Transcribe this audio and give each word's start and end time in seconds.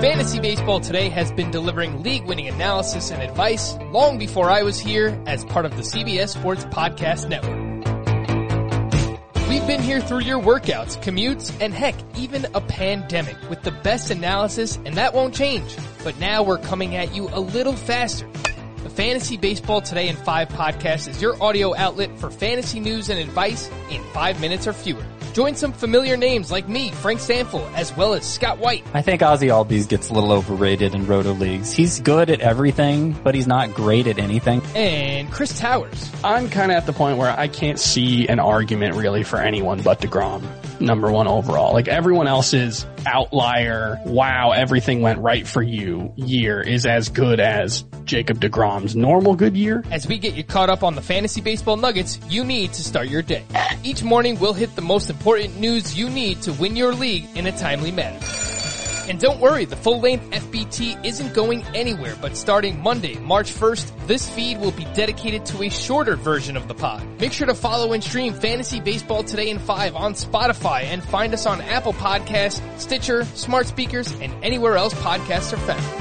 Fantasy 0.00 0.40
Baseball 0.40 0.80
Today 0.80 1.10
has 1.10 1.30
been 1.30 1.50
delivering 1.50 2.02
league 2.02 2.24
winning 2.24 2.48
analysis 2.48 3.10
and 3.10 3.22
advice 3.22 3.76
long 3.92 4.16
before 4.16 4.48
I 4.48 4.62
was 4.62 4.80
here 4.80 5.22
as 5.26 5.44
part 5.44 5.66
of 5.66 5.76
the 5.76 5.82
CBS 5.82 6.30
Sports 6.30 6.64
Podcast 6.64 7.28
Network. 7.28 7.60
We've 9.50 9.66
been 9.66 9.82
here 9.82 10.00
through 10.00 10.20
your 10.20 10.40
workouts, 10.40 10.96
commutes, 11.02 11.54
and 11.60 11.74
heck, 11.74 11.94
even 12.16 12.46
a 12.54 12.62
pandemic 12.62 13.36
with 13.50 13.60
the 13.60 13.72
best 13.72 14.10
analysis, 14.10 14.78
and 14.86 14.94
that 14.94 15.12
won't 15.12 15.34
change. 15.34 15.76
But 16.02 16.18
now 16.18 16.44
we're 16.44 16.56
coming 16.56 16.96
at 16.96 17.14
you 17.14 17.28
a 17.34 17.40
little 17.40 17.76
faster. 17.76 18.26
The 18.82 18.88
Fantasy 18.88 19.36
Baseball 19.36 19.82
Today 19.82 20.08
in 20.08 20.16
5 20.16 20.48
podcast 20.48 21.08
is 21.08 21.20
your 21.20 21.40
audio 21.42 21.76
outlet 21.76 22.18
for 22.18 22.30
fantasy 22.30 22.80
news 22.80 23.10
and 23.10 23.18
advice 23.18 23.68
in 23.90 24.02
5 24.14 24.40
minutes 24.40 24.66
or 24.66 24.72
fewer. 24.72 25.04
Join 25.32 25.54
some 25.54 25.72
familiar 25.72 26.16
names 26.16 26.50
like 26.50 26.68
me, 26.68 26.90
Frank 26.90 27.20
Stampfl, 27.20 27.72
as 27.74 27.96
well 27.96 28.14
as 28.14 28.24
Scott 28.24 28.58
White. 28.58 28.84
I 28.94 29.02
think 29.02 29.20
Ozzy 29.20 29.48
Albies 29.48 29.88
gets 29.88 30.10
a 30.10 30.12
little 30.12 30.32
overrated 30.32 30.94
in 30.94 31.06
roto 31.06 31.32
leagues. 31.32 31.72
He's 31.72 32.00
good 32.00 32.30
at 32.30 32.40
everything, 32.40 33.12
but 33.12 33.34
he's 33.34 33.46
not 33.46 33.72
great 33.74 34.06
at 34.06 34.18
anything. 34.18 34.60
And 34.74 35.30
Chris 35.30 35.56
Towers. 35.58 36.10
I'm 36.24 36.50
kind 36.50 36.72
of 36.72 36.76
at 36.76 36.86
the 36.86 36.92
point 36.92 37.18
where 37.18 37.30
I 37.30 37.46
can't 37.46 37.78
see 37.78 38.26
an 38.28 38.40
argument 38.40 38.96
really 38.96 39.22
for 39.22 39.38
anyone 39.38 39.82
but 39.82 40.00
DeGrom, 40.00 40.42
number 40.80 41.12
one 41.12 41.28
overall. 41.28 41.72
Like 41.72 41.86
everyone 41.86 42.26
else's 42.26 42.84
outlier, 43.06 44.00
wow, 44.04 44.52
everything 44.52 45.00
went 45.02 45.18
right 45.20 45.46
for 45.46 45.62
you 45.62 46.12
year 46.16 46.60
is 46.60 46.86
as 46.86 47.08
good 47.08 47.40
as 47.40 47.82
Jacob 48.04 48.40
DeGrom's 48.40 48.96
normal 48.96 49.34
good 49.34 49.56
year. 49.56 49.84
As 49.90 50.06
we 50.06 50.18
get 50.18 50.34
you 50.34 50.44
caught 50.44 50.70
up 50.70 50.82
on 50.82 50.94
the 50.94 51.02
fantasy 51.02 51.40
baseball 51.40 51.76
nuggets 51.76 52.18
you 52.28 52.44
need 52.44 52.72
to 52.72 52.82
start 52.82 53.08
your 53.08 53.22
day. 53.22 53.44
Each 53.82 54.02
morning 54.02 54.38
we'll 54.38 54.52
hit 54.52 54.74
the 54.76 54.82
most 54.82 55.10
important 55.10 55.58
news 55.58 55.96
you 55.96 56.10
need 56.10 56.42
to 56.42 56.52
win 56.52 56.76
your 56.76 56.94
league 56.94 57.26
in 57.34 57.46
a 57.46 57.52
timely 57.52 57.90
manner. 57.92 58.18
And 59.08 59.18
don't 59.18 59.40
worry, 59.40 59.64
the 59.64 59.76
full 59.76 60.00
length 60.00 60.30
FBT 60.30 61.04
isn't 61.04 61.34
going 61.34 61.64
anywhere, 61.74 62.16
but 62.20 62.36
starting 62.36 62.80
Monday, 62.80 63.16
March 63.18 63.52
1st, 63.52 64.06
this 64.06 64.28
feed 64.28 64.58
will 64.58 64.70
be 64.70 64.84
dedicated 64.94 65.44
to 65.46 65.62
a 65.62 65.68
shorter 65.68 66.16
version 66.16 66.56
of 66.56 66.68
the 66.68 66.74
pod. 66.74 67.04
Make 67.20 67.32
sure 67.32 67.46
to 67.46 67.54
follow 67.54 67.92
and 67.92 68.02
stream 68.02 68.34
Fantasy 68.34 68.80
Baseball 68.80 69.22
Today 69.22 69.50
in 69.50 69.58
5 69.58 69.96
on 69.96 70.14
Spotify 70.14 70.84
and 70.84 71.02
find 71.02 71.34
us 71.34 71.46
on 71.46 71.60
Apple 71.60 71.92
Podcasts, 71.92 72.60
Stitcher, 72.80 73.24
smart 73.24 73.66
speakers, 73.66 74.10
and 74.20 74.32
anywhere 74.44 74.76
else 74.76 74.94
podcasts 74.94 75.52
are 75.52 75.56
found. 75.58 75.99